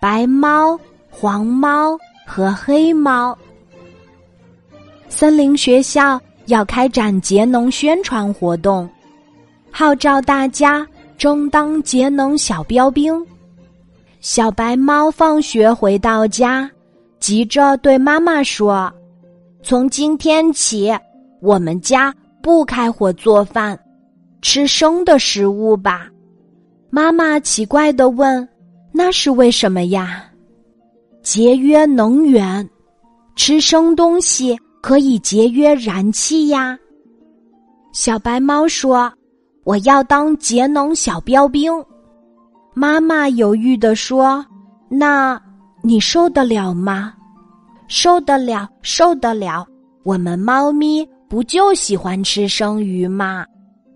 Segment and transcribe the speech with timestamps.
[0.00, 0.78] 白猫、
[1.10, 3.36] 黄猫和黑猫。
[5.08, 8.88] 森林学校要开展节能宣传活动，
[9.72, 13.26] 号召大家争当节能小标兵。
[14.20, 16.70] 小白猫放学回到家，
[17.18, 18.92] 急着对妈妈说
[19.64, 20.96] ：“从今天起，
[21.40, 23.76] 我们家不开火做饭，
[24.42, 26.08] 吃生的食物吧。”
[26.90, 28.48] 妈妈奇怪的问
[28.98, 30.24] ：“那是为什么呀？”
[31.22, 32.68] 节约能源，
[33.36, 36.76] 吃生东西可以节约燃气呀。
[37.92, 39.12] 小白猫说
[39.62, 41.72] ：“我要当节能小标兵。”
[42.74, 44.44] 妈妈犹豫的说
[44.90, 45.40] ：“那
[45.80, 47.14] 你受得了吗
[47.86, 49.64] ？”“受得了，受得了。”
[50.02, 53.44] 我们猫咪不就喜欢吃生鱼吗？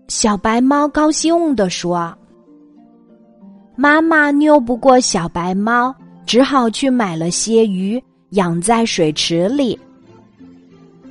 [0.07, 2.15] 小白猫高兴的说。
[3.75, 5.93] 妈妈拗不过小白猫，
[6.25, 9.77] 只好去买了些鱼，养在水池里。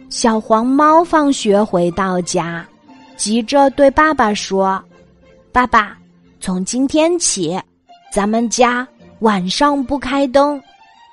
[0.09, 2.65] 小黄猫放学回到家，
[3.17, 4.83] 急着对爸爸说
[5.51, 5.97] ：“爸爸，
[6.39, 7.59] 从今天起，
[8.13, 8.87] 咱们家
[9.21, 10.63] 晚上不开灯，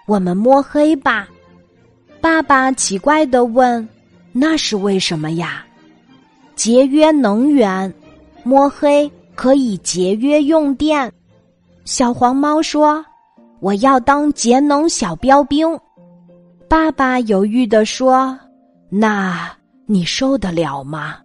[0.06, 1.28] 我们摸黑吧。”
[2.22, 3.88] 爸爸奇怪的问
[4.32, 5.66] ：“那是为什么呀？”
[6.56, 7.92] 节约能源，
[8.44, 11.12] 摸黑可以节约用电。
[11.86, 13.04] 小黄猫说
[13.60, 15.68] ：“我要当节能小标兵。”
[16.70, 18.38] 爸爸犹豫的说
[18.90, 19.50] ：“那
[19.86, 21.18] 你受得了吗？”“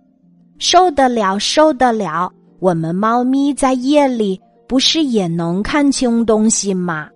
[0.58, 7.10] 受得了，受得了。”我们猫咪在夜里不是也能看清东西吗？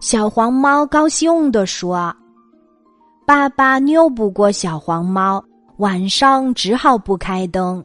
[0.00, 2.14] 小黄猫高兴的说
[3.26, 5.44] ：“爸爸拗不过小黄猫，
[5.76, 7.84] 晚上只好不开灯。”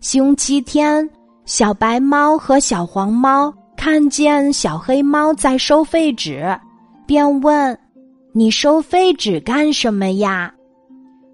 [0.00, 1.08] 星期天。
[1.44, 6.56] 小白猫和小黄猫看见小黑猫在收废纸，
[7.04, 7.76] 便问
[8.32, 10.52] ：“你收废纸干什么呀？”“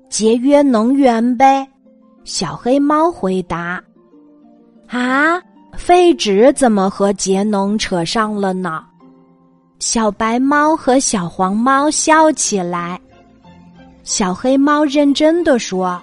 [0.08, 1.68] 节约能源呗。”
[2.24, 3.82] 小黑猫回答。
[4.88, 5.40] “啊，
[5.76, 8.82] 废纸怎么和节能扯上了呢？”
[9.78, 12.98] 小白猫和小黄猫笑起来。
[14.02, 16.00] 小黑猫认真的说：“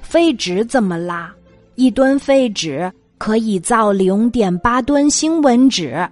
[0.00, 1.30] 废纸怎么啦？
[1.74, 2.90] 一吨废纸。”
[3.24, 6.06] 可以造零点八吨新闻纸，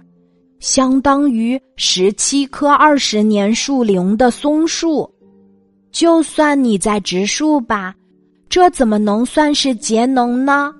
[0.59, 5.07] 相当于十七棵二十年树龄的松树。
[5.91, 7.93] 就算你在植树吧，
[8.49, 10.73] 这怎么能算是节能呢？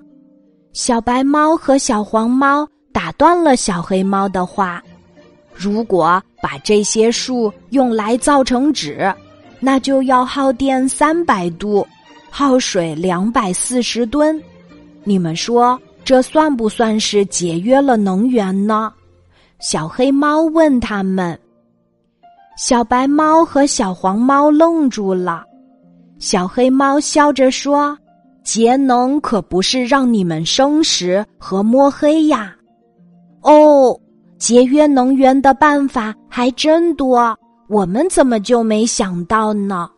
[0.72, 4.82] 小白猫和小黄猫打断了小黑猫的话
[5.54, 9.08] ：“如果把这些树用来造成纸，
[9.60, 11.86] 那就要耗电三百度，
[12.28, 14.42] 耗水两百四十吨。
[15.04, 18.92] 你们说？”这算不算是节约了能源呢？
[19.58, 21.38] 小黑猫问他们。
[22.58, 25.44] 小白猫和小黄猫愣住了。
[26.18, 27.96] 小黑猫笑着说
[28.44, 32.54] ：“节能可不是让你们生食和摸黑呀！
[33.40, 33.98] 哦，
[34.38, 37.36] 节约能源的办法还真多，
[37.68, 39.90] 我们怎么就没想到呢？”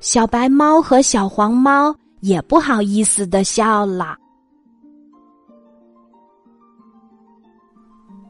[0.00, 4.16] 小白猫和小黄猫也不好意思的笑了。